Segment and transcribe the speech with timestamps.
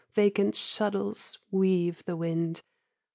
[0.15, 2.63] Vacant shuttles Weave the wind.